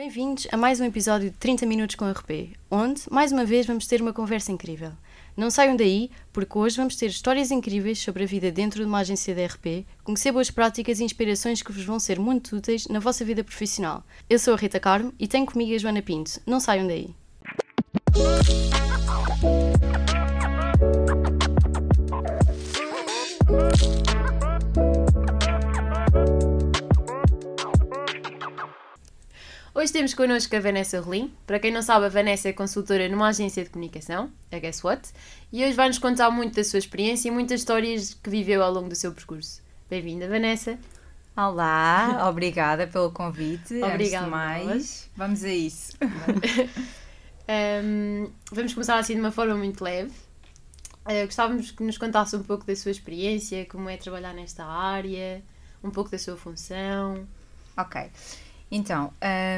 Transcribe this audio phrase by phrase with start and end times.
[0.00, 3.86] Bem-vindos a mais um episódio de 30 Minutos com RP, onde, mais uma vez, vamos
[3.86, 4.92] ter uma conversa incrível.
[5.36, 9.00] Não saiam daí, porque hoje vamos ter histórias incríveis sobre a vida dentro de uma
[9.00, 12.98] agência de RP, conhecer boas práticas e inspirações que vos vão ser muito úteis na
[12.98, 14.02] vossa vida profissional.
[14.30, 16.40] Eu sou a Rita Carmo e tenho comigo a Joana Pinto.
[16.46, 17.14] Não saiam daí.
[29.80, 31.32] Hoje temos connosco a Vanessa Rolim.
[31.46, 35.08] Para quem não sabe, a Vanessa é consultora numa agência de comunicação, a Guess What,
[35.50, 38.90] e hoje vai-nos contar muito da sua experiência e muitas histórias que viveu ao longo
[38.90, 39.62] do seu percurso.
[39.88, 40.78] Bem-vinda, Vanessa.
[41.34, 43.82] Olá, obrigada pelo convite.
[43.82, 44.26] Obrigada.
[44.26, 45.96] mais, vamos a isso.
[47.82, 50.10] um, vamos começar assim de uma forma muito leve.
[51.06, 55.42] Uh, gostávamos que nos contasse um pouco da sua experiência, como é trabalhar nesta área,
[55.82, 57.26] um pouco da sua função.
[57.78, 58.10] Ok.
[58.70, 59.12] Então,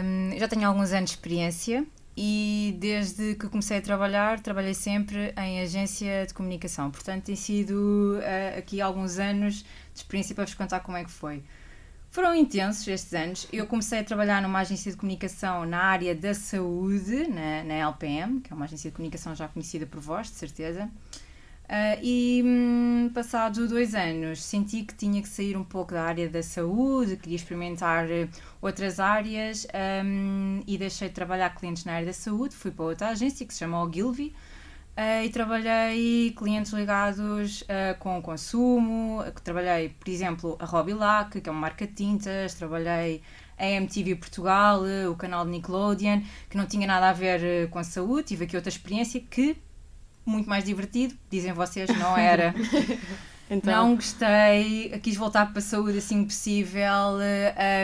[0.05, 5.35] um, já tenho alguns anos de experiência e desde que comecei a trabalhar, trabalhei sempre
[5.37, 6.91] em agência de comunicação.
[6.91, 11.11] Portanto, tem sido uh, aqui alguns anos de experiência para vos contar como é que
[11.11, 11.43] foi.
[12.11, 13.49] Foram intensos estes anos.
[13.51, 18.41] Eu comecei a trabalhar numa agência de comunicação na área da saúde, na, na LPM,
[18.41, 20.91] que é uma agência de comunicação já conhecida por vós, de certeza.
[21.65, 26.29] Uh, e hum, passados dois anos senti que tinha que sair um pouco da área
[26.29, 28.29] da saúde, queria experimentar eh,
[28.61, 29.67] outras áreas
[30.05, 33.55] um, e deixei de trabalhar clientes na área da saúde, fui para outra agência que
[33.55, 34.35] se chama Ogilvy
[34.99, 41.49] uh, e trabalhei clientes ligados uh, com o consumo, trabalhei, por exemplo, a Robilac, que
[41.49, 43.23] é uma marca de tintas, trabalhei
[43.57, 47.85] a MTV Portugal, o canal de Nickelodeon, que não tinha nada a ver com a
[47.85, 49.57] saúde, tive aqui outra experiência que
[50.25, 52.55] muito mais divertido, dizem vocês, não era.
[53.51, 53.89] então.
[53.89, 57.19] Não gostei, quis voltar para a saúde assim possível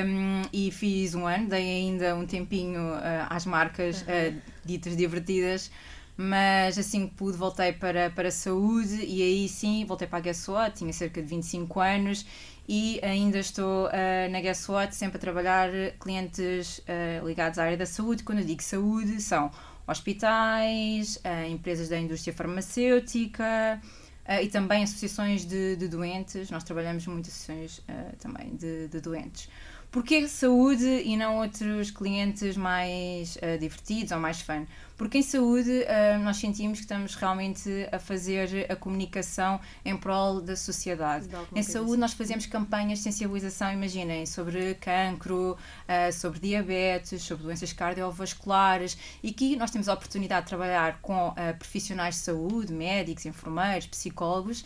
[0.07, 5.71] um, e fiz um ano, dei ainda um tempinho uh, às marcas uh, ditas divertidas,
[6.17, 10.23] mas assim que pude voltei para, para a saúde e aí sim voltei para a
[10.23, 12.27] Guess What, tinha cerca de 25 anos
[12.69, 16.83] e ainda estou uh, na Guess What, sempre a trabalhar clientes
[17.25, 18.23] ligados à área da saúde.
[18.23, 19.51] Quando eu digo saúde, são
[19.89, 23.81] hospitais, uh, empresas da indústria farmacêutica
[24.29, 26.51] uh, e também associações de, de, doentes.
[26.51, 29.49] Nós trabalhamos muito associações uh, também de, de doentes.
[29.91, 34.67] Porquê saúde e não outros clientes mais uh, divertidos ou mais fun?
[34.99, 40.43] Porque em saúde uh, nós sentimos que estamos realmente a fazer a comunicação em prol
[40.43, 41.27] da sociedade.
[41.55, 42.01] Em saúde assim.
[42.01, 49.31] nós fazemos campanhas de sensibilização, imaginem, sobre cancro, uh, sobre diabetes, sobre doenças cardiovasculares e
[49.31, 54.65] aqui nós temos a oportunidade de trabalhar com profissionais de saúde, médicos, enfermeiros, psicólogos,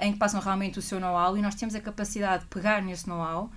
[0.00, 3.08] em que passam realmente o seu know-how e nós temos a capacidade de pegar nesse
[3.08, 3.50] know-how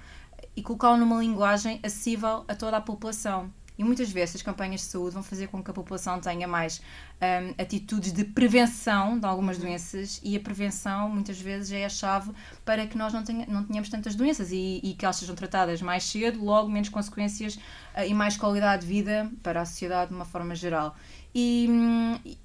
[0.56, 3.52] e colocá-lo numa linguagem acessível a toda a população.
[3.78, 6.80] E muitas vezes as campanhas de saúde vão fazer com que a população tenha mais
[7.20, 12.32] um, atitudes de prevenção de algumas doenças e a prevenção muitas vezes é a chave
[12.64, 15.82] para que nós não, tenha, não tenhamos tantas doenças e, e, que elas sejam tratadas
[15.82, 20.16] mais cedo, logo menos consequências uh, e mais qualidade de vida para a sociedade de
[20.16, 20.96] uma forma geral.
[21.36, 21.68] E,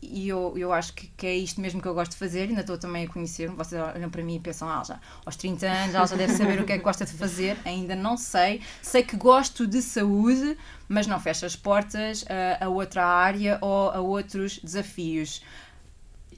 [0.00, 2.62] e eu, eu acho que, que, é isto mesmo que eu gosto de fazer, ainda
[2.62, 3.54] estou também a conhecer-me.
[3.54, 6.58] Vocês olham para mim e pensam, ah, já aos 30 anos, ela já deve saber
[6.60, 7.58] o que é que gosta de fazer.
[7.66, 8.62] Ainda não sei.
[8.80, 10.56] Sei que gosto de saúde,
[10.88, 15.42] mas não fecho as portas a, a outra área ou a outros desafios.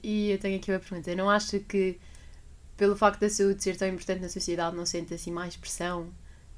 [0.03, 1.15] E eu tenho aqui uma pergunta.
[1.15, 1.97] Não acho que,
[2.75, 6.09] pelo facto da saúde ser tão importante na sociedade, não sente assim mais pressão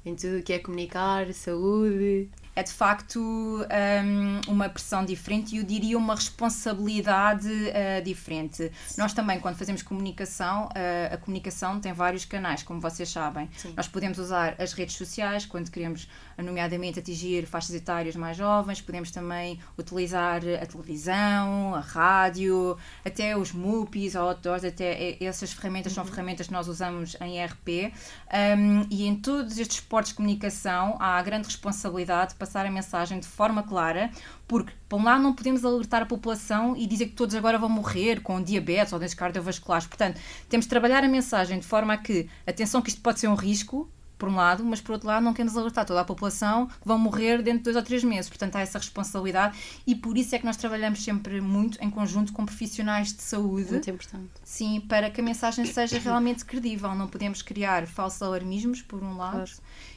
[0.04, 2.28] em tudo o que é comunicar, saúde?
[2.56, 8.70] É de facto um, uma pressão diferente e eu diria uma responsabilidade uh, diferente.
[8.96, 13.48] Nós também, quando fazemos comunicação, uh, a comunicação tem vários canais, como vocês sabem.
[13.56, 13.74] Sim.
[13.76, 19.10] Nós podemos usar as redes sociais quando queremos, nomeadamente, atingir faixas etárias mais jovens, podemos
[19.10, 26.04] também utilizar a televisão, a rádio, até os MUPIs, outdoors, até essas ferramentas uhum.
[26.04, 27.92] são ferramentas que nós usamos em RP.
[28.32, 33.18] Um, e em todos estes esportes de comunicação há a grande responsabilidade passar a mensagem
[33.18, 34.10] de forma clara,
[34.46, 37.70] porque, por um lado, não podemos alertar a população e dizer que todos agora vão
[37.70, 39.86] morrer com diabetes ou doenças cardiovasculares.
[39.86, 43.28] Portanto, temos de trabalhar a mensagem de forma a que, atenção, que isto pode ser
[43.28, 43.90] um risco,
[44.24, 46.98] por um lado, mas por outro lado não queremos alertar toda a população que vão
[46.98, 48.30] morrer dentro de dois ou três meses.
[48.30, 52.32] Portanto, há essa responsabilidade e por isso é que nós trabalhamos sempre muito em conjunto
[52.32, 53.72] com profissionais de saúde.
[53.72, 54.30] Muito importante.
[54.42, 56.94] Sim, para que a mensagem seja realmente credível.
[56.94, 59.50] Não podemos criar falsos alarmismos, por um lado, claro.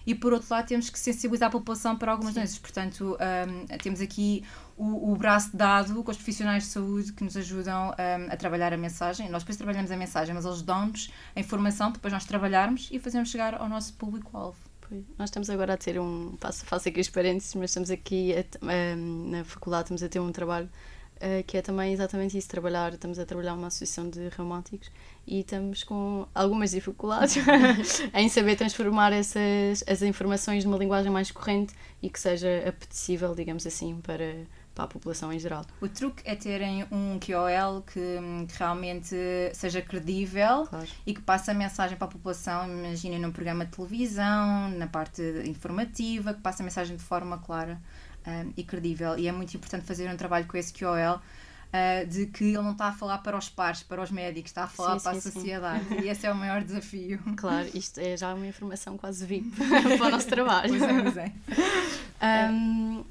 [0.06, 2.58] e por outro lado temos que sensibilizar a população para algumas doenças.
[2.58, 4.44] Portanto, um, temos aqui
[4.78, 8.72] o, o, braço dado com os profissionais de saúde que nos ajudam um, a trabalhar
[8.72, 9.28] a mensagem.
[9.30, 13.00] Nós depois trabalhamos a mensagem, mas eles dão-nos a informação para depois nós trabalharmos e
[13.00, 14.58] fazermos chegar ao nosso público-alvo.
[15.18, 16.38] Nós estamos agora a ter um.
[16.40, 20.20] Faço, faço aqui os parênteses, mas estamos aqui a, um, na faculdade, estamos a ter
[20.20, 20.70] um trabalho
[21.18, 22.94] uh, que é também exatamente isso: trabalhar.
[22.94, 24.90] Estamos a trabalhar uma associação de românticos
[25.26, 27.36] e estamos com algumas dificuldades
[28.14, 33.68] em saber transformar essas as informações numa linguagem mais corrente e que seja apetecível, digamos
[33.68, 34.46] assim, para,
[34.78, 35.66] para a população em geral.
[35.82, 38.00] O truque é terem um QOL que,
[38.48, 39.16] que realmente
[39.54, 40.88] seja credível claro.
[41.04, 42.70] e que passe a mensagem para a população.
[42.70, 47.82] Imaginem num programa de televisão, na parte informativa, que passe a mensagem de forma clara
[48.28, 49.18] um, e credível.
[49.18, 51.20] E é muito importante fazer um trabalho com esse QOL
[51.74, 54.64] uh, de que ele não está a falar para os pares, para os médicos, está
[54.64, 55.86] a falar sim, para sim, a sociedade.
[55.86, 56.00] Sim.
[56.02, 57.20] E esse é o maior desafio.
[57.38, 59.52] Claro, isto é já uma informação quase VIP
[59.98, 60.70] para o nosso trabalho.
[60.70, 61.32] Pois é, pois é.
[62.52, 63.06] Um, uh,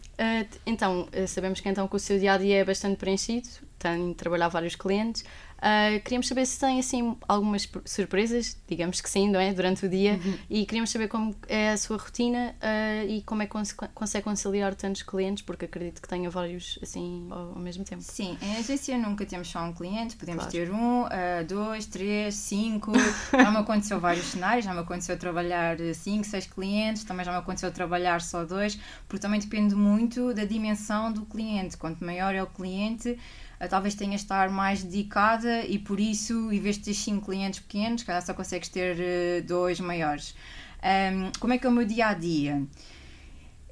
[0.67, 3.49] então, eh, sabemos que então que o seu dia a dia é bastante preenchido,
[3.79, 5.25] tem de trabalhar vários clientes.
[5.57, 9.53] Uh, queríamos saber se tem assim algumas surpresas, digamos que sim, não é?
[9.55, 10.39] Durante o dia, uhum.
[10.51, 14.25] e queríamos saber como é a sua rotina uh, e como é que cons consegue
[14.25, 18.03] conciliar tantos clientes, porque acredito que tenha vários assim ao, ao, mesmo tempo.
[18.03, 20.53] Sim, em agência nunca temos só um cliente, podemos claro.
[20.53, 21.09] ter um, uh,
[21.49, 22.93] dois, três, cinco.
[23.33, 27.39] já me aconteceu vários cenários, já me aconteceu trabalhar cinco, seis clientes, também já me
[27.39, 28.79] aconteceu trabalhar só dois,
[29.09, 31.77] porque também depende muito da dimensão do cliente.
[31.79, 33.19] Quanto maior é o cliente,
[33.69, 37.61] talvez tenhas de estar mais dedicada e por isso, em vez de ter 5 clientes
[37.61, 40.35] pequenos, calhar só consegues ter uh, dois maiores.
[40.83, 42.63] Um, como é que é o meu dia a dia?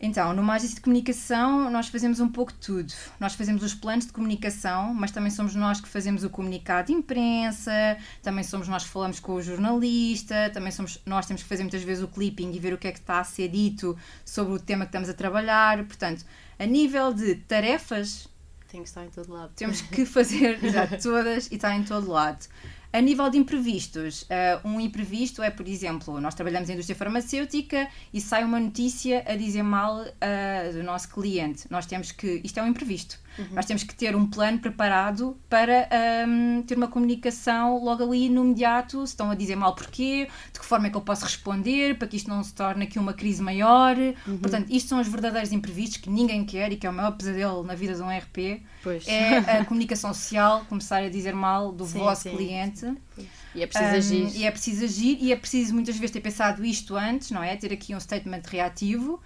[0.01, 2.93] Então, numa agência de comunicação, nós fazemos um pouco de tudo.
[3.19, 6.93] Nós fazemos os planos de comunicação, mas também somos nós que fazemos o comunicado de
[6.93, 11.63] imprensa, também somos nós que falamos com o jornalista, também somos nós temos que fazer
[11.63, 13.97] muitas vezes o clipping e ver o que é que está a ser dito
[14.27, 15.83] sobre o tema que estamos a trabalhar.
[15.85, 16.23] Portanto,
[16.59, 18.29] a nível de tarefas,
[18.75, 19.53] tem que estar em todo lado.
[19.55, 22.45] Temos que fazer exato, todas e estar em todo lado.
[22.93, 27.89] A nível de imprevistos, uh, um imprevisto é, por exemplo, nós trabalhamos em indústria farmacêutica
[28.13, 31.67] e sai uma notícia a dizer mal uh, do nosso cliente.
[31.71, 32.41] Nós temos que.
[32.45, 33.19] Isto é um imprevisto.
[33.39, 33.47] Uhum.
[33.53, 35.89] Nós temos que ter um plano preparado para
[36.27, 39.07] um, ter uma comunicação logo ali no imediato.
[39.07, 42.09] Se estão a dizer mal porquê, de que forma é que eu posso responder, para
[42.09, 43.97] que isto não se torne aqui uma crise maior.
[43.97, 44.39] Uhum.
[44.39, 47.63] Portanto, isto são os verdadeiros imprevistos que ninguém quer e que é o maior pesadelo
[47.63, 48.63] na vida de um RP.
[48.83, 49.07] Pois.
[49.09, 52.81] É a comunicação social, começar a dizer mal do sim, vosso sim, cliente.
[53.17, 53.29] Sim.
[53.55, 54.37] E é preciso um, agir.
[54.37, 57.57] E é preciso agir e é preciso muitas vezes ter pensado isto antes, não é?
[57.57, 59.21] Ter aqui um statement reativo,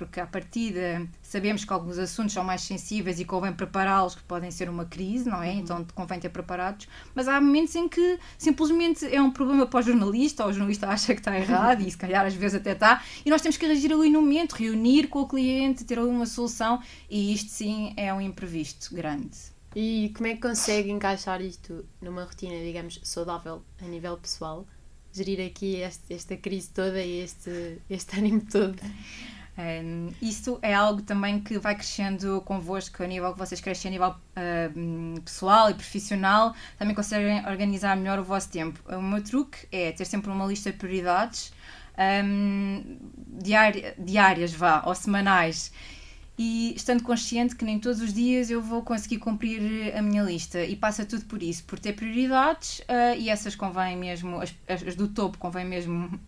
[0.00, 4.50] porque à partida sabemos que alguns assuntos são mais sensíveis e convém prepará-los, que podem
[4.50, 5.50] ser uma crise, não é?
[5.50, 5.58] Uhum.
[5.58, 6.88] Então convém ter preparados.
[7.14, 10.88] Mas há momentos em que simplesmente é um problema para o jornalista, ou o jornalista
[10.88, 13.66] acha que está errado, e se calhar às vezes até está, e nós temos que
[13.66, 16.80] reagir ali no momento, reunir com o cliente, ter ali uma solução,
[17.10, 19.36] e isto sim é um imprevisto grande.
[19.76, 24.66] E como é que consegue encaixar isto numa rotina, digamos, saudável a nível pessoal?
[25.12, 28.80] Gerir aqui este, esta crise toda e este, este ânimo todo?
[30.22, 34.10] Isso é algo também que vai crescendo convosco a nível que vocês crescem a nível
[34.10, 38.80] uh, pessoal e profissional, também conseguem organizar melhor o vosso tempo.
[38.88, 41.52] O meu truque é ter sempre uma lista de prioridades
[42.00, 42.98] um,
[43.42, 45.72] diária, diárias, vá, ou semanais.
[46.38, 50.64] E estando consciente que nem todos os dias eu vou conseguir cumprir a minha lista.
[50.64, 54.94] E passa tudo por isso, por ter prioridades uh, e essas convém mesmo, as, as
[54.94, 56.18] do topo convém mesmo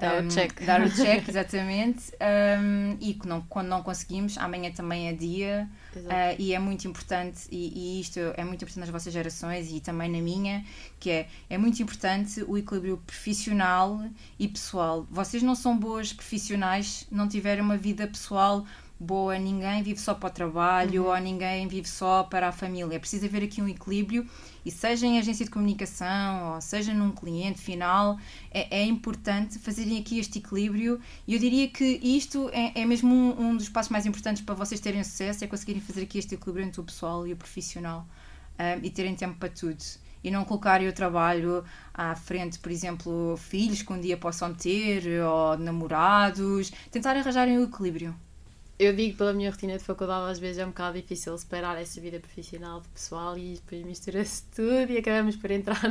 [0.08, 0.64] Dar o check.
[0.64, 2.12] Dar o check, exatamente.
[2.20, 5.68] Um, e não, quando não conseguimos, amanhã também é dia.
[5.94, 9.80] Uh, e é muito importante, e, e, isto é muito importante nas vossas gerações e
[9.80, 10.64] também na minha,
[11.00, 14.00] que é, é muito importante o equilíbrio profissional
[14.38, 15.06] e pessoal.
[15.10, 18.64] Vocês não são boas profissionais não tiverem uma vida pessoal
[19.00, 21.08] boa, ninguém vive só para o trabalho uhum.
[21.08, 22.96] ou ninguém vive só para a família.
[22.96, 24.28] É preciso haver aqui um equilíbrio
[24.64, 28.18] e seja em agência de comunicação ou seja num cliente final,
[28.50, 33.14] é, é importante fazerem aqui este equilíbrio e eu diria que isto é, é mesmo
[33.14, 36.34] um, um, dos passos mais importantes para vocês terem sucesso, é conseguirem fazer aqui este
[36.34, 38.06] equilíbrio entre o pessoal e o profissional
[38.58, 39.82] um, e terem tempo para tudo
[40.22, 41.64] e não colocarem o trabalho
[41.94, 47.64] à frente, por exemplo, filhos que um dia possam ter ou namorados, tentar arranjarem o
[47.64, 48.14] equilíbrio
[48.80, 52.00] eu digo pela minha rotina de faculdade, às vezes é um bocado difícil separar essa
[52.00, 55.82] vida profissional de pessoal e depois mistura-se tudo e acabamos por entrar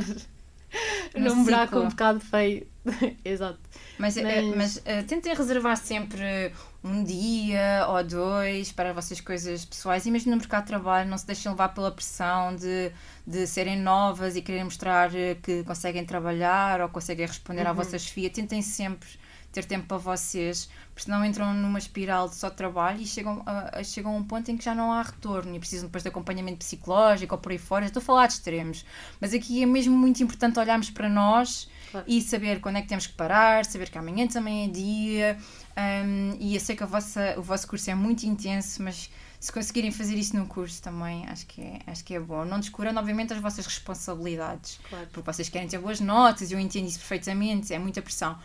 [1.14, 2.66] num buraco um bocado feio.
[3.24, 3.60] Exato.
[3.96, 4.56] Mas, eh, mas...
[4.56, 10.32] mas uh, tentem reservar sempre um dia ou dois para vossas coisas pessoais e mesmo
[10.32, 12.90] no mercado de trabalho não se deixem levar pela pressão de,
[13.24, 15.10] de serem novas e quererem mostrar
[15.42, 17.68] que conseguem trabalhar ou conseguem responder uhum.
[17.68, 18.30] à vossa chefia.
[18.30, 19.08] Tentem sempre
[19.52, 23.82] ter tempo para vocês, porque senão entram numa espiral de só trabalho e chegam a,
[23.82, 26.58] chegam a um ponto em que já não há retorno e precisam depois de acompanhamento
[26.58, 27.84] psicológico ou por aí fora.
[27.84, 28.84] estou a falar de extremos,
[29.20, 32.06] mas aqui é mesmo muito importante olharmos para nós claro.
[32.08, 35.38] e saber quando é que temos que parar, saber que amanhã também é dia.
[35.76, 39.50] Um, e eu sei que a vossa, o vosso curso é muito intenso, mas se
[39.50, 42.44] conseguirem fazer isso no curso também acho que é, acho que é bom.
[42.44, 44.78] Não descurando, obviamente, as vossas responsabilidades.
[44.88, 45.08] Claro.
[45.10, 48.38] Porque vocês querem ter boas notas, eu entendo isso perfeitamente, é muita pressão.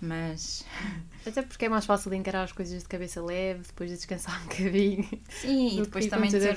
[0.00, 0.64] Mas.
[1.26, 4.40] Até porque é mais fácil de encarar as coisas de cabeça leve, depois de descansar
[4.40, 5.08] um bocadinho.
[5.28, 6.56] Sim, e depois também ter,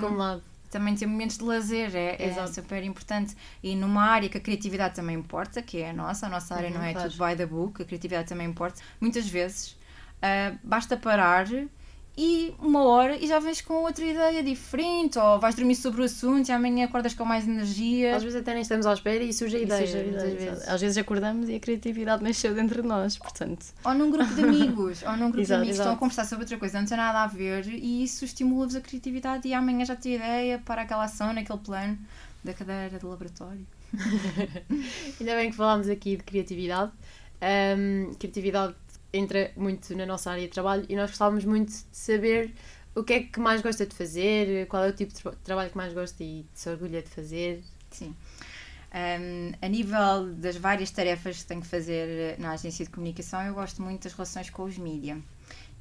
[0.69, 3.35] também ter momentos de lazer, é, é super importante.
[3.61, 6.69] E numa área que a criatividade também importa, que é a nossa, a nossa área
[6.69, 7.09] uhum, não é claro.
[7.09, 8.81] tudo by the book, a criatividade também importa.
[8.99, 11.47] Muitas vezes uh, basta parar
[12.17, 16.03] e uma hora e já vens com outra ideia diferente, ou vais dormir sobre o
[16.03, 18.15] assunto e amanhã acordas com mais energia.
[18.15, 19.87] Às vezes até nem estamos à espera e surge a ideia.
[19.87, 20.67] Surge ideia vezes.
[20.67, 23.65] Às vezes acordamos e a criatividade nasceu dentro de nós, portanto.
[23.85, 26.43] Ou num grupo de amigos, ou num grupo exato, de amigos estão a conversar sobre
[26.43, 29.95] outra coisa, não tem nada a ver e isso estimula-vos a criatividade e amanhã já
[29.95, 31.97] tem ideia para aquela ação, naquele plano
[32.43, 33.65] da cadeira de laboratório.
[35.19, 36.91] Ainda bem que falámos aqui de criatividade.
[37.41, 38.75] Um, criatividade
[39.13, 42.53] entra muito na nossa área de trabalho e nós gostávamos muito de saber
[42.95, 45.69] o que é que mais gosta de fazer, qual é o tipo de tra trabalho
[45.69, 47.63] que mais gosta e se orgulha de fazer.
[47.89, 48.15] Sim.
[48.93, 53.53] Um, a nível das várias tarefas que tenho que fazer na agência de comunicação, eu
[53.53, 55.17] gosto muito das relações com os mídias.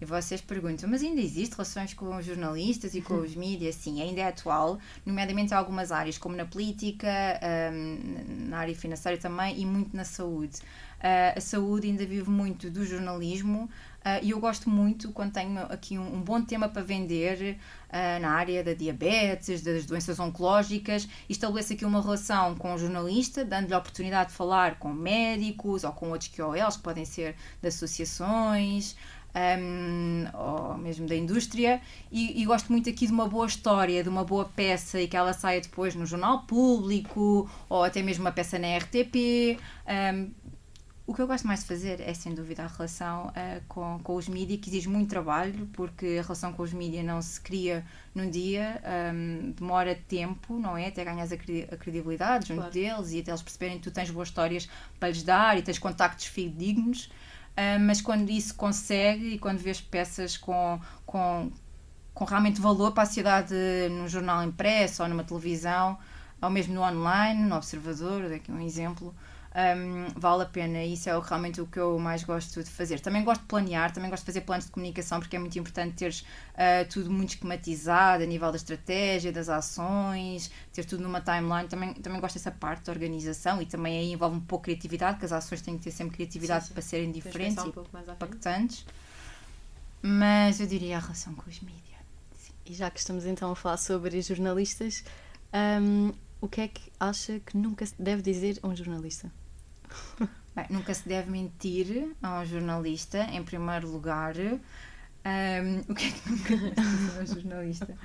[0.00, 3.75] E vocês perguntam, mas ainda existe relações com os jornalistas e com os mídias?
[3.75, 7.08] Sim, ainda é atual, nomeadamente em algumas áreas, como na política,
[7.72, 10.60] um, na área financeira também e muito na saúde.
[11.00, 13.71] Uh, a saúde ainda vive muito do jornalismo
[14.04, 17.57] uh, e eu gosto muito quando tenho aqui um, um bom tema para vender
[17.88, 22.78] uh, na área da diabetes, das doenças oncológicas, e estabeleço aqui uma relação com o
[22.78, 27.35] jornalista, dando-lhe a oportunidade de falar com médicos ou com outros QOLs, que podem ser
[27.62, 28.95] de associações
[29.35, 31.80] um, ou mesmo da indústria,
[32.11, 35.16] e, e, gosto muito aqui de uma boa história, de uma boa peça e que
[35.16, 39.59] ela saia depois no jornal público ou até mesmo uma peça na RTP.
[39.88, 40.30] Um,
[41.11, 44.14] o que eu gosto mais de fazer é, sem dúvida, a relação uh, com, com
[44.14, 47.85] os mídias, que exige muito trabalho, porque a relação com os mídias não se cria
[48.14, 48.81] num dia,
[49.12, 50.87] um, demora tempo, não é?
[50.87, 52.73] Até ganhas a, credibilidade junto claro.
[52.73, 54.69] deles e até eles perceberem que tu tens boas histórias
[55.00, 57.11] para lhes dar e tens contactos fidedignos.
[57.57, 61.50] Ah, mas quando isso consegue e quando vês peças com, com,
[62.14, 63.55] com realmente valor para a sociedade
[63.90, 65.99] no jornal impresso ou numa televisão,
[66.40, 69.12] ou mesmo no online, no Observador, daqui um exemplo,
[69.52, 70.85] um, vale a pena.
[70.85, 73.00] Isso é realmente o que eu mais gosto de fazer.
[73.00, 75.97] Também gosto de planear, também gosto de fazer planos de comunicação, porque é muito importante
[75.97, 81.69] teres uh, tudo muito esquematizado a nível da estratégia, das ações, ter tudo numa timeline.
[81.69, 85.26] Também, também gosto dessa parte da organização e também aí envolve um pouco criatividade, porque
[85.26, 86.75] as ações têm que ter sempre criatividade sim, sim.
[86.75, 88.87] para serem diferentes um e impactantes.
[90.02, 91.80] Mas eu diria a relação com os mídias.
[92.64, 95.02] E já que estamos então a falar sobre jornalistas,
[95.52, 99.30] um, o que é que acha que nunca deve dizer a um jornalista?
[100.54, 104.35] Bem, nunca se deve mentir a um jornalista, em primeiro lugar.
[104.37, 106.54] Um, o que é que nunca
[107.20, 107.97] um jornalista?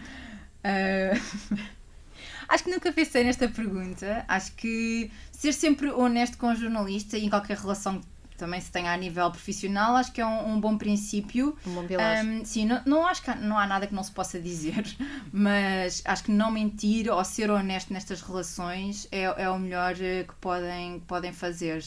[0.64, 1.58] Uh,
[2.48, 4.24] acho que nunca pensei nesta pergunta.
[4.28, 8.02] Acho que ser sempre honesto com o jornalista e em qualquer relação
[8.38, 11.58] também se tenha a nível profissional, acho que é um, um bom princípio.
[11.66, 12.24] Um bom pilar.
[12.24, 14.84] Um, sim, não, não acho que não há nada que não se possa dizer,
[15.32, 20.24] mas acho que não mentir ou ser honesto nestas relações é, é o melhor eh,
[20.24, 21.84] que podem, que podem fazer.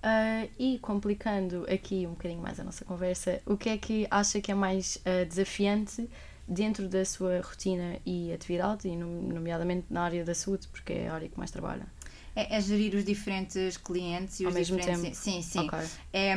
[0.00, 4.40] Uh, e complicando aqui um bocadinho mais a nossa conversa, o que é que acha
[4.40, 6.08] que é mais uh, desafiante
[6.48, 11.14] dentro da sua rotina e atividade, e nomeadamente na área da saúde, porque é a
[11.14, 11.86] área que mais trabalha?
[12.34, 15.00] É, é, gerir os diferentes clientes e Ao os diferentes.
[15.02, 15.14] Tempo.
[15.14, 15.66] Sim, sim.
[15.66, 15.86] Okay.
[16.12, 16.34] É,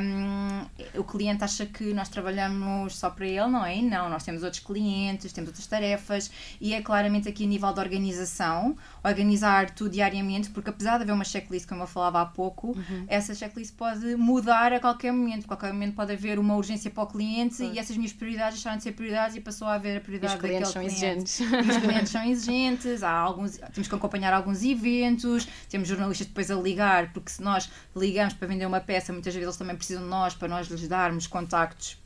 [0.98, 3.82] o cliente acha que nós trabalhamos só para ele, não é?
[3.82, 7.80] Não, nós temos outros clientes, temos outras tarefas e é claramente aqui a nível de
[7.80, 12.70] organização, organizar tudo diariamente, porque apesar de haver uma checklist, como eu falava há pouco,
[12.70, 13.06] uhum.
[13.08, 15.44] essa checklist pode mudar a qualquer momento.
[15.44, 18.78] A qualquer momento pode haver uma urgência para o cliente e essas minhas prioridades deixaram
[18.78, 20.68] de ser prioridades e passou a haver a prioridade daquele cliente.
[20.68, 21.68] Os clientes são exigentes.
[21.68, 26.50] E os clientes são exigentes, há alguns, temos que acompanhar alguns eventos, temos jornalistas depois
[26.50, 30.04] a ligar, porque se nós ligamos para vender uma peça, muitas vezes eles também precisam
[30.04, 32.02] de nós para nós lhes darmos contactos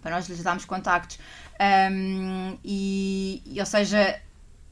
[0.00, 1.18] para nós lhes darmos contactos
[1.60, 4.20] um, e, e, ou seja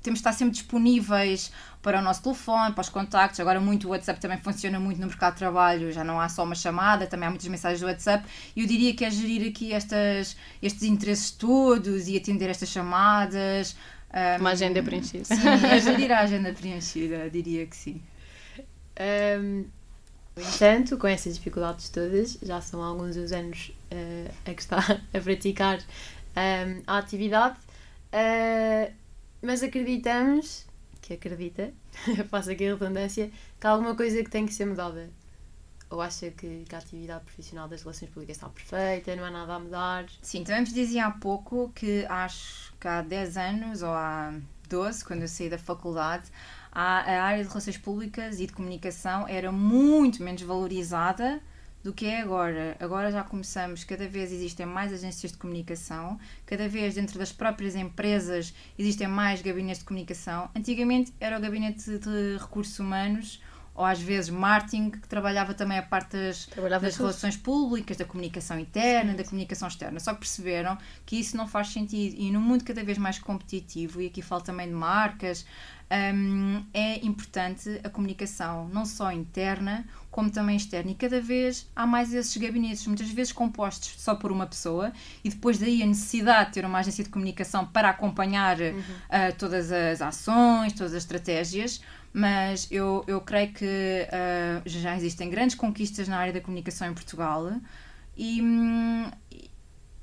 [0.03, 1.53] temos de estar sempre disponíveis
[1.83, 3.41] para o nosso telefone, para os contactos.
[3.41, 6.45] Agora, muito o WhatsApp também funciona muito no mercado de trabalho, já não há só
[6.45, 8.27] uma chamada, também há muitas mensagens do WhatsApp.
[8.55, 13.77] E eu diria que é gerir aqui estas, estes interesses todos e atender estas chamadas.
[14.13, 15.25] Um, uma agenda preenchida.
[15.25, 18.03] Sim, é gerir a agenda preenchida, diria que sim.
[19.01, 19.65] Um,
[20.37, 24.79] No entanto, com essas dificuldades todas, já são alguns os anos uh, a que está
[25.13, 27.57] a praticar um, a atividade,
[28.13, 28.93] uh,
[29.43, 30.67] mas acreditamos,
[31.01, 31.73] que acredita,
[32.29, 35.11] faço aqui a redundância, que há alguma coisa que tem que ser mudada.
[35.89, 39.55] Ou acha que, que a atividade profissional das relações públicas está perfeita, não há nada
[39.55, 40.07] a mudar?
[40.23, 44.33] Sim, também vos dizia há pouco que acho que há 10 anos ou há
[44.69, 46.31] 12, quando eu saí da faculdade,
[46.71, 51.41] a, área de relações públicas e de comunicação era muito menos valorizada
[51.83, 52.77] do que é agora.
[52.79, 57.75] Agora já começamos, cada vez existem mais agências de comunicação, cada vez dentro das próprias
[57.75, 60.51] empresas existem mais gabinetes de comunicação.
[60.55, 63.41] Antigamente era o gabinete de recursos humanos
[63.75, 66.49] ou às vezes marketing, que trabalhava também a parte das,
[66.81, 69.99] das relações públicas, da comunicação interna, sim, da comunicação externa.
[70.01, 72.17] Só que perceberam que isso não faz sentido.
[72.19, 75.47] E num mundo cada vez mais competitivo, e aqui falo também de marcas,
[75.91, 80.91] um, é importante a comunicação, não só interna, como também externa.
[80.93, 84.93] E cada vez há mais esses gabinetes, muitas vezes compostos só por uma pessoa,
[85.25, 88.79] e depois daí a necessidade de ter uma agência de comunicação para acompanhar uhum.
[88.79, 91.81] uh, todas as ações, todas as estratégias.
[92.13, 96.95] Mas eu, eu creio que uh, já existem grandes conquistas na área da comunicação em
[96.95, 97.53] Portugal.
[98.17, 99.11] E, hum,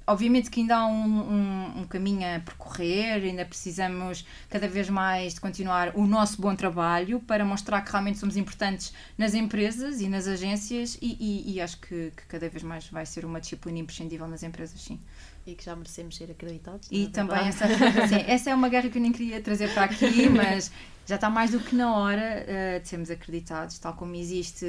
[0.07, 5.33] obviamente que ainda há um, um, um, caminho a percorrer, ainda precisamos cada vez mais
[5.33, 10.07] de continuar o nosso bom trabalho para mostrar que realmente somos importantes nas empresas e
[10.07, 13.79] nas agências e, e, e acho que, que, cada vez mais vai ser uma disciplina
[13.79, 14.97] imprescindível nas empresas, sim.
[15.45, 16.87] E que já merecemos ser acreditados.
[16.91, 17.67] E é também essa,
[18.07, 20.71] sim, essa é uma guerra que eu nem queria trazer para aqui, mas
[21.05, 24.65] já está mais do que na hora uh, de sermos acreditados, tal como existe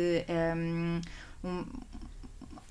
[0.57, 1.00] um,
[1.45, 1.64] um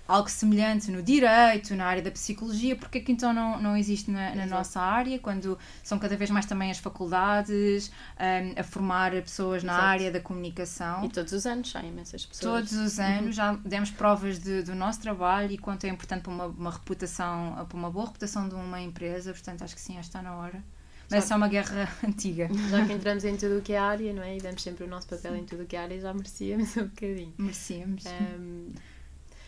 [0.08, 4.10] algo semelhante no direito, na área da psicologia, porque é que então não, não existe
[4.10, 9.12] na, na nossa área, quando são cada vez mais também as faculdades um, a formar
[9.12, 9.88] pessoas na Exato.
[9.88, 11.06] área da comunicação.
[11.06, 12.70] E todos os anos saem imensas pessoas.
[12.70, 13.32] Todos os anos, uhum.
[13.34, 17.66] já demos provas de, do nosso trabalho e quanto é importante para uma, uma reputação,
[17.68, 20.64] para uma boa reputação de uma empresa, portanto acho que sim, está na hora.
[21.10, 22.50] Mas essa é uma guerra antiga.
[22.70, 24.38] Já que entramos em tudo o que é área, não é?
[24.38, 25.40] E damos sempre o nosso papel sim.
[25.40, 27.34] em tudo o que é área, já merecíamos um bocadinho.
[27.38, 28.04] Merecíamos.
[28.06, 28.72] Um,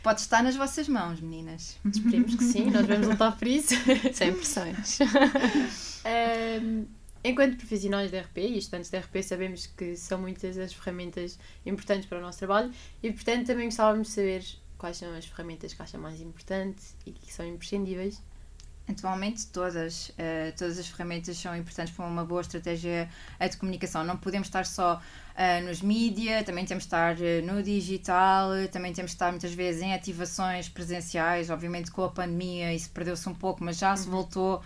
[0.02, 1.78] Pode estar nas vossas mãos, meninas.
[1.86, 3.74] Esperemos que sim, nós vamos lutar por isso.
[4.14, 5.00] Sem pressões.
[6.62, 6.86] um,
[7.24, 12.08] enquanto profissionais de RP e estudantes de RP, sabemos que são muitas as ferramentas importantes
[12.08, 12.72] para o nosso trabalho
[13.04, 14.46] e, portanto, também gostávamos de saber
[14.78, 18.22] quais são as ferramentas que acham mais importantes e que são imprescindíveis
[18.90, 23.08] Atualmente todas, uh, todas as ferramentas são importantes para uma boa estratégia
[23.40, 24.04] de comunicação.
[24.04, 25.00] Não podemos estar só
[25.40, 29.54] uh, nos mídia, também temos de estar uh, no digital, também temos de estar muitas
[29.54, 31.50] vezes em ativações presenciais.
[31.50, 34.12] Obviamente com a pandemia isso perdeu-se um pouco, mas já se uhum.
[34.12, 34.62] voltou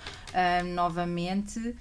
[0.74, 1.76] novamente.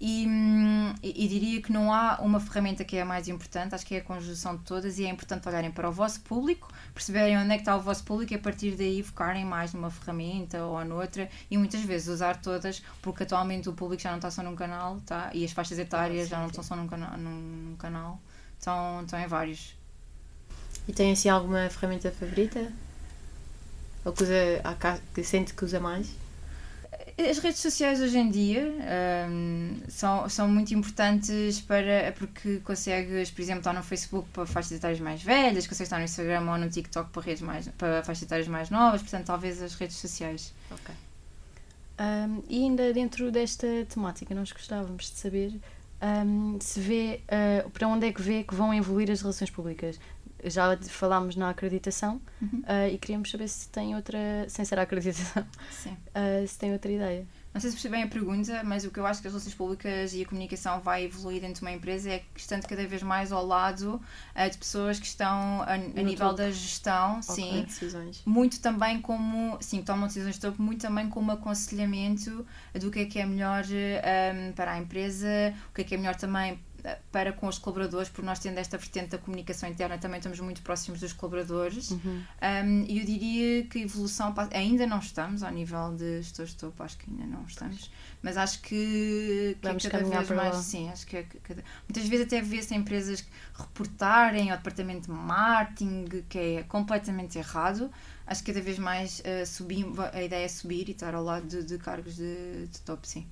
[0.00, 3.84] Hum, e, e, diria que não há uma ferramenta que é a mais importante, acho
[3.84, 7.36] que é a conjunção de todas e é importante olharem para o vosso público, perceberem
[7.36, 10.64] onde é que está o vosso público e a partir daí focarem mais numa ferramenta
[10.64, 14.40] ou noutra e muitas vezes usar todas, porque atualmente o público já não está só
[14.40, 15.30] num canal tá?
[15.34, 18.20] e as faixas etárias ah, já não estão só num, cana num canal,
[18.58, 19.74] estão, estão em vários.
[20.86, 22.72] E tem assim alguma ferramenta favorita?
[24.04, 24.34] Ou que, usa,
[25.14, 26.08] que sente que usa mais?
[27.18, 28.72] As redes sociais hoje em dia
[29.28, 34.72] um, são, são muito importantes para porque consegues, por exemplo, estar no Facebook para faixas
[34.72, 38.22] etárias mais velhas, consegues estar no Instagram ou no TikTok para, redes mais, para faixas
[38.22, 40.54] etárias mais novas, portanto, talvez as redes sociais.
[40.70, 40.94] Ok.
[42.00, 45.52] Um, e ainda dentro desta temática, nós gostávamos de saber
[46.00, 49.98] um, se vê uh, para onde é que vê que vão evoluir as relações públicas
[50.44, 52.60] já falámos na acreditação uhum.
[52.60, 56.90] uh, e queríamos saber se tem outra, sem ser a acreditação, uh, se tem outra
[56.90, 57.26] ideia.
[57.58, 60.14] Não sei se percebem a pergunta, mas o que eu acho que as relações públicas
[60.14, 63.32] e a comunicação vai evoluir dentro de uma empresa é que estando cada vez mais
[63.32, 68.22] ao lado uh, de pessoas que estão a, a nível da gestão, sim, decisões.
[68.24, 72.46] muito também como, sim, tomam decisões de topo, muito também como aconselhamento
[72.80, 75.98] do que é que é melhor um, para a empresa, o que é que é
[75.98, 76.60] melhor também
[77.10, 80.62] para com os colaboradores, porque nós tendo esta vertente da comunicação interna também estamos muito
[80.62, 82.22] próximos dos colaboradores uhum.
[82.42, 86.58] um, e eu diria que a evolução ainda não estamos ao nível de gestores de
[86.58, 87.90] topo, acho que ainda não estamos,
[88.22, 90.62] mas acho que, que Vamos é cada vez mais lá.
[90.62, 93.24] sim, acho que é cada, muitas vezes até vê-se empresas
[93.54, 97.90] reportarem ao departamento de marketing que é completamente errado
[98.28, 101.46] acho que cada vez mais uh, subir, a ideia é subir e estar ao lado
[101.46, 103.26] de, de cargos de, de top, sim.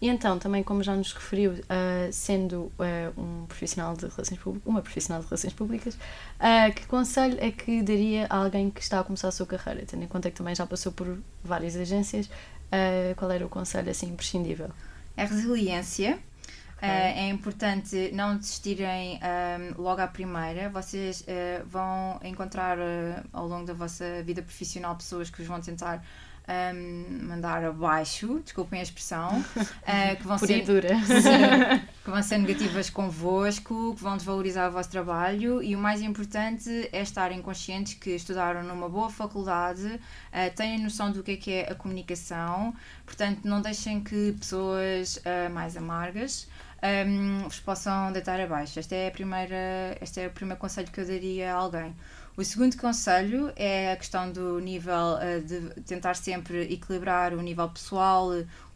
[0.00, 4.66] E então, também como já nos referiu, uh, sendo uh, um profissional de relações públicas,
[4.66, 9.00] uma profissional de relações públicas, uh, que conselho é que daria a alguém que está
[9.00, 12.30] a começar a sua carreira, tendo em conta que também já passou por várias agências,
[13.16, 14.70] qual era o conselho assim imprescindível?
[15.16, 16.18] A resiliência,
[16.82, 16.88] Okay.
[16.88, 20.70] É importante não desistirem um, logo à primeira.
[20.70, 21.22] Vocês
[21.66, 22.78] vão encontrar
[23.34, 26.02] ao longo da vossa vida profissional pessoas que vos vão tentar
[26.50, 30.64] um, mandar abaixo, desculpem a expressão, uh, que, vão ser,
[32.04, 36.88] que vão ser negativas convosco, que vão desvalorizar o vosso trabalho e o mais importante
[36.92, 41.52] é estarem conscientes que estudaram numa boa faculdade, uh, têm noção do que é que
[41.52, 42.74] é a comunicação,
[43.06, 46.48] portanto não deixem que pessoas uh, mais amargas
[46.82, 48.78] um, vos possam deitar abaixo.
[48.80, 51.94] Este é, a primeira, este é o primeiro conselho que eu daria a alguém.
[52.40, 57.68] O segundo conselho é a questão do nível uh, de tentar sempre equilibrar o nível
[57.68, 58.30] pessoal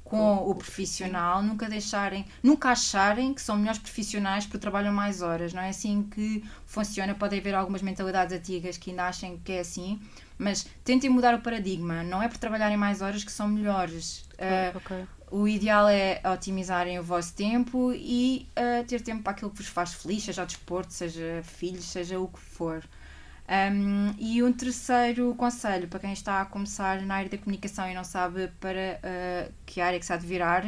[0.05, 5.55] com o profissional, nunca deixarem, nunca acharem que são melhores profissionais porque trabalham mais horas,
[5.55, 9.61] não é assim que funciona, pode haver algumas mentalidades antigas que ainda achem que é
[9.61, 9.99] assim,
[10.37, 14.29] mas tentem mudar o paradigma, não é por trabalharem mais horas que são melhores.
[14.35, 15.07] Uh, okay.
[15.31, 19.69] O ideal é otimizarem o vosso tempo e uh, ter tempo para aquilo que vos
[19.69, 22.85] faz feliz, seja o desporto, seja filhos, seja o que for.
[23.47, 27.95] Um, e um terceiro conselho para quem está a começar na área da comunicação e
[27.95, 30.65] não sabe para uh, que área que se há de virar,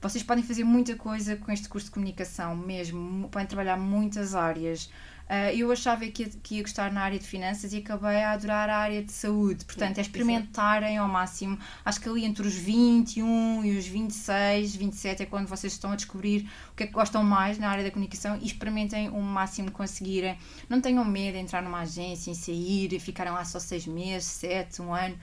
[0.00, 4.90] vocês podem fazer muita coisa com este curso de comunicação mesmo, podem trabalhar muitas áreas.
[5.28, 8.32] Uh, eu achava que ia, que ia gostar na área de finanças e acabei a
[8.32, 9.64] adorar a área de saúde.
[9.64, 11.58] Portanto, é experimentarem ao máximo.
[11.84, 15.96] Acho que ali entre os 21 e os 26, 27 é quando vocês estão a
[15.96, 19.68] descobrir o que é que gostam mais na área da comunicação e experimentem o máximo
[19.68, 20.38] que conseguirem.
[20.68, 24.28] Não tenham medo de entrar numa agência, em sair e ficarem lá só seis meses,
[24.28, 25.18] sete, um ano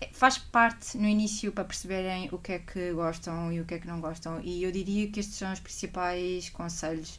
[0.00, 3.74] é, faz parte no início para perceberem o que é que gostam e o que
[3.74, 4.40] é que não gostam.
[4.42, 7.18] E eu diria que estes são os principais conselhos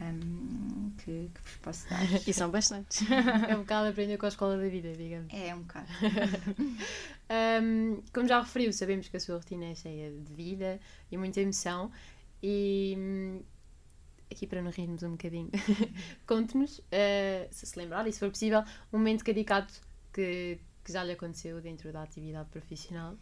[0.00, 2.00] um, que, que vos posso dar.
[2.26, 3.02] e são bastantes.
[3.48, 5.32] é um bocado aprender com a escola da vida, digamos.
[5.32, 5.86] É, um bocado.
[7.62, 10.78] um, como já referiu, sabemos que a sua rotina é cheia de vida
[11.10, 11.90] e muita emoção.
[12.42, 13.42] E hum,
[14.30, 15.50] aqui para nos rirmos um bocadinho,
[16.26, 19.74] conte-nos, uh, se se lembrar e se for possível, um momento caricato
[20.12, 23.16] que, que já lhe aconteceu dentro da atividade profissional.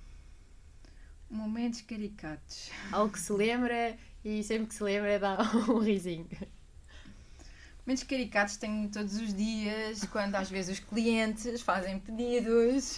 [1.31, 2.71] Momentos caricatos.
[2.93, 6.29] Algo que se lembra e sempre que se lembra dá um risinho.
[7.87, 12.97] Momentos caricatos tenho todos os dias, quando às vezes os clientes fazem pedidos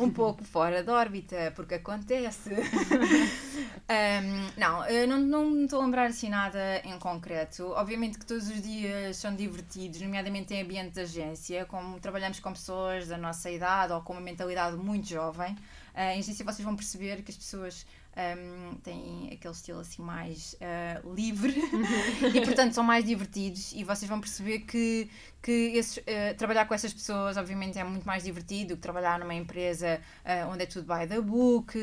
[0.00, 2.48] um pouco fora da órbita, porque acontece.
[3.90, 7.72] um, não, eu não, não estou a lembrar assim nada em concreto.
[7.72, 12.54] Obviamente que todos os dias são divertidos, nomeadamente em ambiente de agência, como trabalhamos com
[12.54, 15.52] pessoas da nossa idade ou com uma mentalidade muito jovem.
[15.94, 17.84] Uh, em agência vocês vão perceber que as pessoas
[18.16, 21.54] um, têm aquele estilo assim mais uh, livre.
[22.34, 23.72] E portanto são mais divertidos.
[23.72, 25.10] E vocês vão perceber que,
[25.42, 29.34] que esses, uh, trabalhar com essas pessoas obviamente é muito mais divertido que trabalhar numa
[29.34, 31.78] empresa uh, onde é tudo by the book.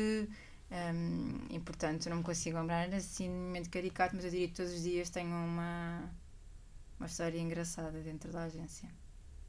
[0.72, 4.72] Um, e portanto não me consigo lembrar assim momento caricato mas eu diria que todos
[4.72, 6.08] os dias tenho uma
[6.96, 8.88] uma história engraçada dentro da agência.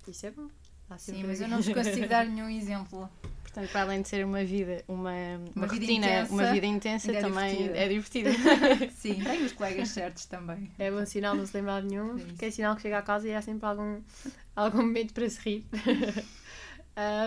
[0.08, 0.50] Isso é bom
[0.98, 3.10] Sim, mas eu não vos consigo dar nenhum exemplo
[3.52, 7.12] Portanto, para além de ser uma vida, uma, uma, uma rotina, intensa, uma vida intensa,
[7.12, 8.30] é também é divertida.
[8.96, 10.72] Sim, tem os colegas certos também.
[10.80, 13.02] É bom sinal não se lembrar de nenhum, é que é sinal que chega a
[13.02, 14.02] casa e há sempre algum,
[14.56, 15.66] algum momento para se rir.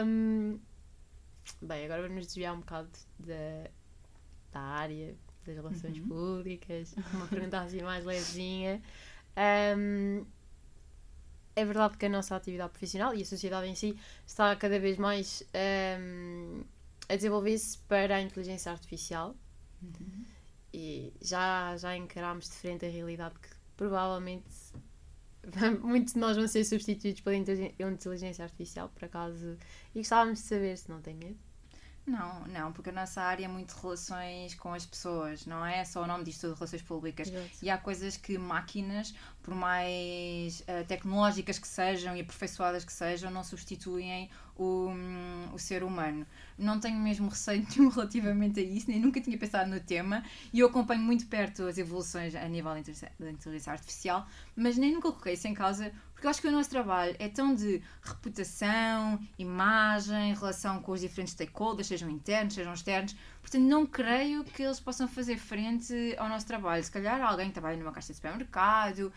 [0.07, 0.59] um,
[1.61, 3.71] bem, agora vamos nos desviar um bocado da,
[4.51, 6.09] da área das relações uhum.
[6.09, 8.81] públicas, uma pergunta assim mais levezinha.
[9.77, 10.25] Um,
[11.57, 14.99] é verdade que a nossa atividade profissional e a sociedade em si está cada vez
[14.99, 15.43] mais
[16.01, 16.63] um,
[17.09, 19.37] a desenvolver-se para a inteligência artificial
[19.83, 20.25] uhum.
[20.73, 24.49] e já, já encarámos de frente a realidade que provavelmente
[25.83, 29.57] muitos de nós vão ser substituídos pela inteligência artificial, por acaso,
[29.95, 31.39] e gostávamos de saber se não tem medo.
[32.07, 36.03] Não, não, porque a nossa área é muito relações com as pessoas, não é só
[36.03, 37.29] o nome disto de relações públicas.
[37.29, 37.51] Exato.
[37.63, 43.31] E há coisas que máquinas, por mais uh, tecnológicas que sejam e aperfeiçoadas que sejam,
[43.31, 46.27] não substituem o, um, o ser humano.
[46.59, 50.69] Não tenho mesmo receio relativamente a isso, nem nunca tinha pensado no tema e eu
[50.69, 52.73] acompanho muito perto as evoluções a nível
[53.19, 55.93] da inteligência artificial, mas nem nunca coloquei isso em causa
[56.25, 61.03] porque eu acho que o nosso trabalho é tão de reputação, imagem, relação com os
[61.03, 63.15] diferentes stakeholders, sejam internos, sejam externos.
[63.55, 66.83] Portanto, não creio que eles possam fazer frente ao nosso trabalho.
[66.83, 69.13] Se calhar alguém trabalha numa caixa de supermercado,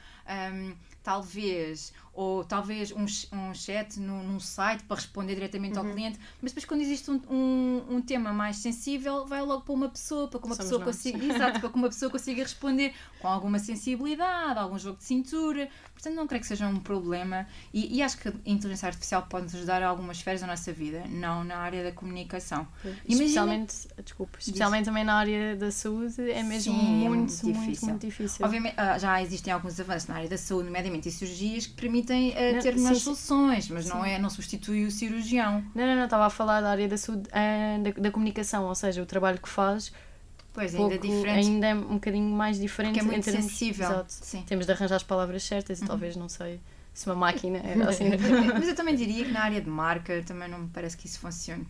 [0.53, 5.87] um, talvez, ou talvez um, um chat no, num site para responder diretamente uhum.
[5.87, 9.73] ao cliente, mas depois quando existe um, um, um, tema mais sensível, vai logo para
[9.73, 12.93] uma pessoa, para que uma Somos pessoa consiga, exato, para que uma pessoa consiga responder
[13.19, 15.69] com alguma sensibilidade, algum jogo de cintura.
[15.93, 19.45] Portanto, não creio que seja um problema e, e acho que a inteligência artificial pode
[19.45, 22.67] nos ajudar a algumas esferas da nossa vida, não na área da comunicação.
[23.07, 24.03] Especialmente, Imagina...
[24.27, 24.47] desculpas.
[24.47, 27.87] Especialmente também na área da saúde, é mesmo Sim, é muito, muito muito, difícil.
[27.89, 28.45] muito difícil.
[28.45, 32.33] Obviamente, ah, já existem alguns avanços na área da saúde, nomeadamente em cirurgias, que permitem
[32.35, 32.95] ah, Não, ter sim.
[32.95, 35.63] soluções, mas não, é, não substitui o cirurgião.
[35.73, 38.75] Não, não, não, estava a falar da área da saúde, ah, da, da comunicação, ou
[38.75, 39.91] seja, o trabalho que faz
[40.53, 43.89] Pois, pouco, ainda diferente, ainda é um bocadinho mais diferente porque é muito termos, sensível.
[43.89, 44.11] Exato.
[44.11, 44.43] Sim.
[44.47, 46.59] Temos de arranjar as palavras certas e talvez, não sei,
[46.93, 48.05] se uma máquina era assim.
[48.53, 51.19] Mas eu também diria que na área de marca também não me parece que isso
[51.19, 51.67] funcione.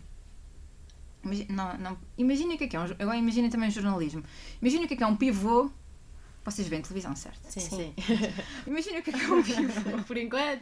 [1.49, 4.23] Não, não, imagina o que é que é um, agora imaginem também o jornalismo.
[4.61, 5.69] Imagina o que é que é um pivô.
[6.45, 7.41] Vocês veem televisão, certo?
[7.51, 7.69] Sim, Sim.
[7.75, 7.93] sim.
[8.65, 9.97] Imagina o que é que é um pivô.
[10.07, 10.61] Por enquanto.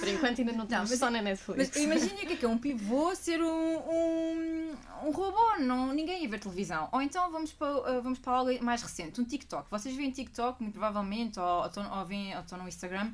[0.00, 1.70] Por enquanto ainda não estamos mas- só na Netflix.
[1.74, 4.74] Mas imagina o que é que é um pivô ser um, um,
[5.04, 6.88] um robô, não, ninguém ia ver televisão.
[6.92, 9.70] Ou então vamos para, uh, vamos para algo mais recente, um TikTok.
[9.70, 13.12] Vocês veem TikTok, muito provavelmente, ou, ou, estão- ou, veem, ou estão no Instagram,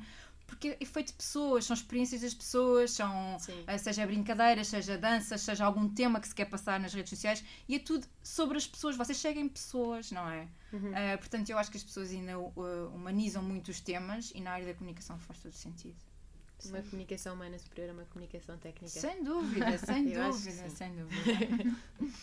[0.49, 3.61] porque é feito de pessoas, são experiências das pessoas, são, Sim.
[3.61, 7.43] uh, seja brincadeiras, seja danças, seja algum tema que se quer passar nas redes sociais,
[7.67, 8.97] e é tudo sobre as pessoas.
[8.97, 10.47] Vocês seguem pessoas, não é?
[10.73, 10.89] Uhum.
[10.89, 14.51] Uh, portanto, eu acho que as pessoas ainda uh, humanizam muito os temas e na
[14.51, 15.97] área da comunicação faz todo sentido.
[16.65, 18.89] Uma comunicação humana superior a uma comunicação técnica.
[18.89, 20.75] Sem dúvida, sem dúvida, sim.
[20.75, 21.77] sem dúvida.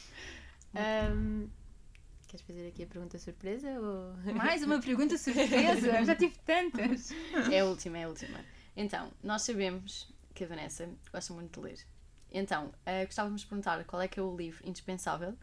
[0.77, 1.49] Ahm,
[2.27, 3.69] queres fazer aqui a pergunta surpresa?
[3.81, 4.15] Ou...
[4.35, 7.11] Mais uma pergunta surpresa, já tive tantas.
[7.51, 8.39] É a última, é a última.
[8.77, 11.79] Então, nós sabemos que a Vanessa gosta muito de ler.
[12.31, 15.37] Então, eh, gostávamos de perguntar qual é que é o livro indispensável,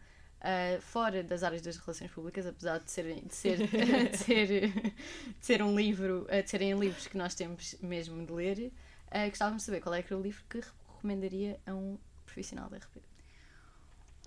[0.46, 3.56] eh, fora das áreas das relações públicas, apesar de ser, de ser,
[4.10, 4.94] de ser, de
[5.40, 8.72] ser um livro, eh, de serem livros que nós temos mesmo de ler,
[9.10, 12.68] eh, gostávamos de saber qual é que é o livro que recomendaria a um profissional
[12.68, 12.98] da RP.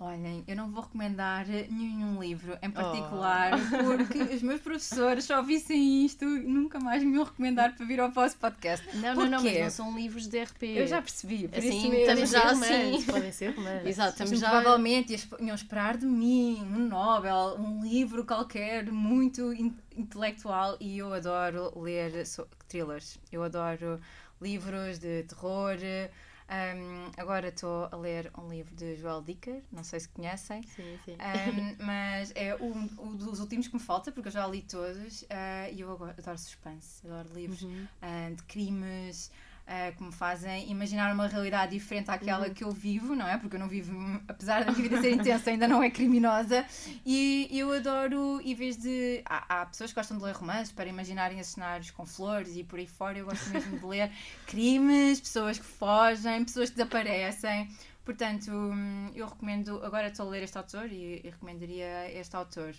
[0.00, 3.50] Olhem, eu não vou recomendar nenhum livro em particular,
[3.84, 7.98] porque os meus professores só vissem isto e nunca mais me iam recomendar para vir
[7.98, 8.86] ao vosso podcast.
[8.96, 9.60] Não, não, não, mas Porquê?
[9.64, 10.62] não são livros de RP.
[10.76, 11.96] Eu já percebi, por Assim, isso mesmo.
[12.24, 13.02] estamos já assim.
[13.02, 13.86] Podem ser romances.
[13.88, 14.50] Exato, estamos já...
[14.50, 21.12] provavelmente iam esperar de mim um Nobel, um livro qualquer muito in- intelectual e eu
[21.12, 23.18] adoro ler so- thrillers.
[23.32, 24.00] Eu adoro
[24.40, 25.74] livros de terror.
[26.50, 30.62] Um, agora estou a ler um livro de Joel Dicker, não sei se conhecem.
[30.62, 31.12] Sim, sim.
[31.14, 35.24] Um, mas é um, um dos últimos que me falta, porque eu já li todos
[35.28, 37.86] ah, e eu adoro suspense, adoro livros Uhum.
[38.00, 39.30] ah, de crimes
[39.70, 43.36] ah, que me fazem imaginar uma realidade diferente àquela que eu vivo, não é?
[43.36, 43.92] Porque eu não vivo,
[44.26, 46.64] apesar da minha vida ser intensa, ainda não é criminosa.
[47.04, 49.20] E eu adoro, em vez de.
[49.26, 52.64] Há, há pessoas que gostam de ler romances para imaginarem esses cenários com flores e
[52.64, 53.18] por aí fora.
[53.18, 54.10] Eu gosto mesmo de ler
[54.46, 57.68] crimes, pessoas que fogem, pessoas que desaparecem.
[58.06, 59.84] Portanto, hum, eu recomendo.
[59.84, 62.74] Agora estou a ler este autor e, e recomendaria este autor.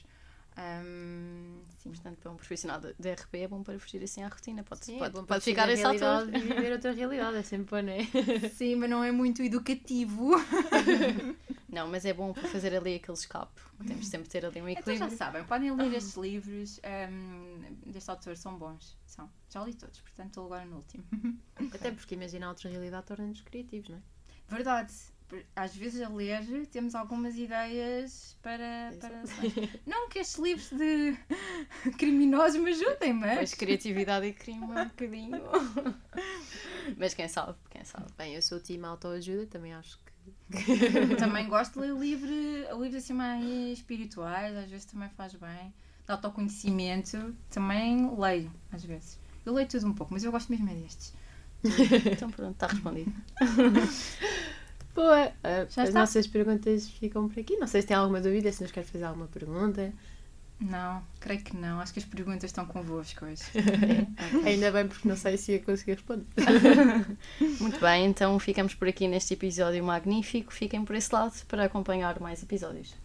[1.77, 1.89] Sim.
[1.91, 4.63] Portanto, para um profissional de, RP é bom para fugir assim à rotina.
[4.63, 5.77] Pode, Sim, é pode, para pode ficar autor.
[5.77, 8.49] realidade e viver outra realidade, é sempre bom, não é?
[8.49, 10.31] Sim, mas não é muito educativo.
[11.71, 13.61] Não, mas é bom para fazer ali aquele escape.
[13.85, 15.09] Temos sempre de ter ali um Então equilíbrio.
[15.11, 16.79] já sabem, podem ler estes livros
[17.11, 18.97] hum, deste autor, são bons.
[19.05, 19.29] São.
[19.51, 21.03] Já li todos, portanto estou agora no último.
[21.71, 24.01] Até porque imaginar outra realidade torna-nos criativos, não é?
[24.47, 24.93] Verdade.
[25.55, 28.91] Às vezes a ler temos algumas ideias para.
[28.99, 29.23] para...
[29.85, 31.15] Não que estes livros de
[31.97, 33.53] criminosos me ajudem, Pois mas.
[33.53, 35.41] criatividade e crime é um bocadinho.
[36.97, 38.05] mas quem sabe, quem sabe.
[38.17, 40.09] Bem, eu sou o time autoajuda, também acho que.
[41.17, 43.43] Também gosto de ler livro, livros assim mais
[43.77, 45.73] espirituais, às vezes também faz bem.
[46.05, 49.19] De autoconhecimento, também leio, às vezes.
[49.45, 51.13] Eu leio tudo um pouco, mas eu gosto mesmo é destes.
[52.11, 53.11] Então pronto, está respondido.
[54.99, 55.31] Boa!
[55.45, 55.99] Ah, Já as está?
[56.01, 57.55] nossas perguntas ficam por aqui.
[57.55, 59.93] Não sei se tem alguma dúvida, se nos quer fazer alguma pergunta.
[60.59, 61.79] Não, creio que não.
[61.79, 63.43] Acho que as perguntas estão convosco hoje.
[64.45, 66.25] Ainda bem, porque não sei se ia conseguir responder.
[67.61, 70.51] Muito bem, então ficamos por aqui neste episódio magnífico.
[70.51, 72.93] Fiquem por esse lado para acompanhar mais episódios.